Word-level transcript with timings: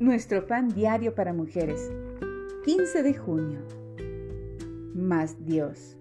Nuestro 0.00 0.46
pan 0.46 0.68
diario 0.70 1.14
para 1.14 1.34
mujeres. 1.34 1.92
15 2.64 3.02
de 3.02 3.12
junio. 3.12 3.58
Más 4.94 5.44
Dios. 5.44 5.98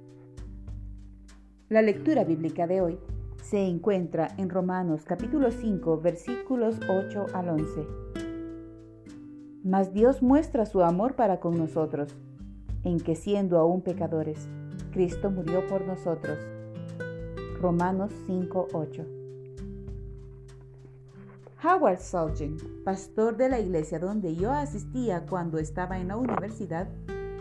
La 1.68 1.82
lectura 1.82 2.24
bíblica 2.24 2.66
de 2.66 2.80
hoy 2.80 2.98
se 3.44 3.60
encuentra 3.60 4.30
en 4.38 4.50
Romanos 4.50 5.04
capítulo 5.04 5.52
5 5.52 6.00
versículos 6.00 6.80
8 6.90 7.26
al 7.34 7.50
11. 7.50 7.88
Mas 9.66 9.94
Dios 9.94 10.24
muestra 10.24 10.66
su 10.66 10.82
amor 10.82 11.18
para 11.18 11.42
con 11.42 11.58
nosotros, 11.58 12.16
en 12.86 13.02
que 13.02 13.18
siendo 13.18 13.60
aún 13.60 13.82
pecadores, 13.82 14.48
Cristo 14.94 15.30
murió 15.30 15.68
por 15.68 15.86
nosotros. 15.86 16.40
Romanos 17.60 18.14
5, 18.28 18.70
8. 18.72 19.19
Howard 21.62 22.00
Sargent, 22.00 22.64
pastor 22.86 23.36
de 23.36 23.50
la 23.50 23.60
iglesia 23.60 24.00
donde 24.00 24.34
yo 24.34 24.50
asistía 24.54 25.26
cuando 25.26 25.58
estaba 25.58 26.00
en 26.00 26.08
la 26.08 26.16
universidad, 26.16 26.88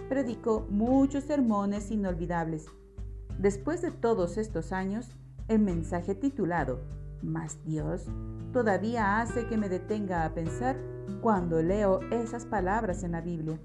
predicó 0.09 0.67
muchos 0.71 1.23
sermones 1.23 1.93
inolvidables. 1.93 2.67
Después 3.39 3.81
de 3.81 3.93
todos 3.93 4.37
estos 4.37 4.73
años, 4.73 5.09
el 5.47 5.61
mensaje 5.61 6.17
titulado 6.17 6.81
Más 7.23 7.65
Dios 7.65 8.07
todavía 8.53 9.21
hace 9.21 9.47
que 9.47 9.57
me 9.57 9.69
detenga 9.69 10.25
a 10.25 10.35
pensar 10.35 10.77
cuando 11.21 11.63
leo 11.63 12.01
esas 12.11 12.45
palabras 12.45 13.05
en 13.05 13.13
la 13.13 13.21
Biblia. 13.21 13.61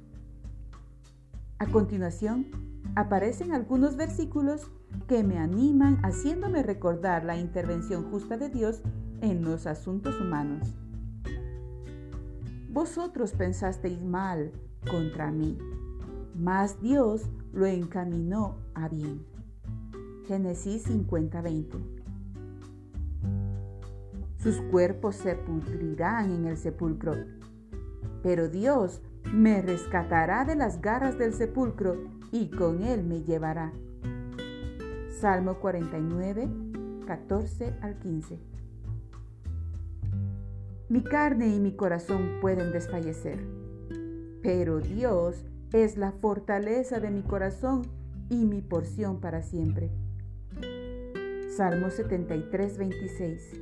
A 1.57 1.65
continuación, 1.65 2.45
aparecen 2.95 3.53
algunos 3.53 3.95
versículos 3.95 4.69
que 5.07 5.23
me 5.23 5.39
animan 5.39 5.97
haciéndome 6.03 6.61
recordar 6.61 7.25
la 7.25 7.37
intervención 7.37 8.11
justa 8.11 8.37
de 8.37 8.49
Dios 8.49 8.83
en 9.23 9.45
los 9.45 9.67
asuntos 9.67 10.19
humanos. 10.19 10.75
Vosotros 12.69 13.31
pensasteis 13.31 14.03
mal 14.03 14.51
contra 14.91 15.31
mí, 15.31 15.57
mas 16.35 16.81
Dios 16.81 17.29
lo 17.53 17.65
encaminó 17.65 18.57
a 18.73 18.89
bien. 18.89 19.25
Génesis 20.27 20.83
50:20. 20.87 21.77
Sus 24.35 24.59
cuerpos 24.69 25.15
se 25.15 25.35
pudrirán 25.35 26.31
en 26.31 26.45
el 26.45 26.57
sepulcro, 26.57 27.15
pero 28.23 28.49
Dios 28.49 29.01
me 29.31 29.61
rescatará 29.61 30.43
de 30.43 30.55
las 30.55 30.81
garras 30.81 31.17
del 31.17 31.33
sepulcro 31.33 31.95
y 32.33 32.49
con 32.49 32.83
él 32.83 33.05
me 33.05 33.21
llevará. 33.21 33.71
Salmo 35.21 35.59
49, 35.59 36.49
14 37.05 37.77
al 37.79 37.97
15. 37.99 38.52
Mi 40.93 41.01
carne 41.01 41.47
y 41.47 41.59
mi 41.59 41.75
corazón 41.75 42.37
pueden 42.39 42.71
desfallecer, 42.71 43.39
pero 44.43 44.79
Dios 44.79 45.43
es 45.71 45.97
la 45.97 46.11
fortaleza 46.11 46.99
de 46.99 47.09
mi 47.09 47.23
corazón 47.23 47.81
y 48.29 48.45
mi 48.45 48.61
porción 48.61 49.19
para 49.19 49.41
siempre. 49.41 49.89
Salmo 51.57 51.89
73, 51.89 52.77
26. 52.77 53.61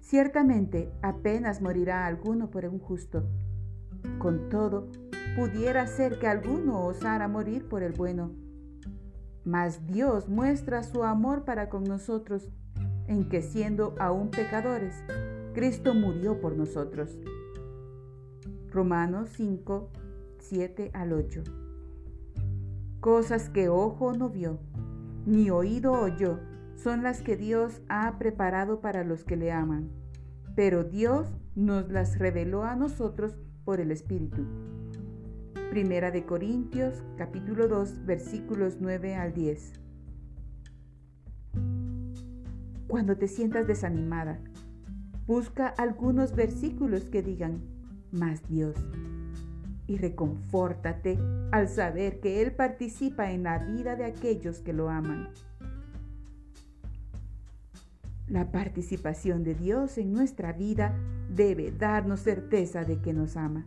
Ciertamente 0.00 0.92
apenas 1.00 1.62
morirá 1.62 2.04
alguno 2.04 2.50
por 2.50 2.66
un 2.66 2.78
justo. 2.78 3.24
Con 4.18 4.50
todo, 4.50 4.90
pudiera 5.34 5.86
ser 5.86 6.18
que 6.18 6.26
alguno 6.26 6.84
osara 6.84 7.26
morir 7.26 7.70
por 7.70 7.82
el 7.82 7.94
bueno. 7.94 8.32
Mas 9.46 9.86
Dios 9.86 10.28
muestra 10.28 10.82
su 10.82 11.04
amor 11.04 11.46
para 11.46 11.70
con 11.70 11.84
nosotros 11.84 12.50
en 13.08 13.28
que 13.28 13.42
siendo 13.42 13.94
aún 13.98 14.30
pecadores, 14.30 15.02
Cristo 15.54 15.94
murió 15.94 16.40
por 16.40 16.56
nosotros. 16.56 17.18
Romanos 18.70 19.30
5, 19.36 19.90
7 20.38 20.90
al 20.94 21.12
8. 21.12 21.42
Cosas 23.00 23.48
que 23.50 23.68
ojo 23.68 24.12
no 24.14 24.30
vio, 24.30 24.58
ni 25.26 25.50
oído 25.50 25.92
oyó, 25.92 26.40
son 26.74 27.02
las 27.02 27.22
que 27.22 27.36
Dios 27.36 27.82
ha 27.88 28.18
preparado 28.18 28.80
para 28.80 29.04
los 29.04 29.24
que 29.24 29.36
le 29.36 29.52
aman. 29.52 29.90
Pero 30.56 30.84
Dios 30.84 31.28
nos 31.54 31.88
las 31.90 32.18
reveló 32.18 32.64
a 32.64 32.76
nosotros 32.76 33.36
por 33.64 33.80
el 33.80 33.90
Espíritu. 33.90 34.44
Primera 35.70 36.10
de 36.10 36.24
Corintios 36.24 37.02
capítulo 37.16 37.68
2 37.68 38.04
versículos 38.06 38.78
9 38.80 39.16
al 39.16 39.34
10 39.34 39.83
cuando 42.88 43.16
te 43.16 43.28
sientas 43.28 43.66
desanimada. 43.66 44.38
Busca 45.26 45.68
algunos 45.68 46.34
versículos 46.34 47.04
que 47.04 47.22
digan, 47.22 47.62
más 48.12 48.46
Dios. 48.48 48.76
Y 49.86 49.98
reconfórtate 49.98 51.18
al 51.50 51.68
saber 51.68 52.20
que 52.20 52.42
Él 52.42 52.52
participa 52.52 53.32
en 53.32 53.44
la 53.44 53.58
vida 53.58 53.96
de 53.96 54.04
aquellos 54.04 54.60
que 54.60 54.72
lo 54.72 54.88
aman. 54.88 55.28
La 58.28 58.50
participación 58.50 59.44
de 59.44 59.54
Dios 59.54 59.98
en 59.98 60.12
nuestra 60.12 60.52
vida 60.52 60.96
debe 61.28 61.70
darnos 61.72 62.20
certeza 62.20 62.82
de 62.82 63.00
que 63.00 63.12
nos 63.12 63.36
ama. 63.36 63.66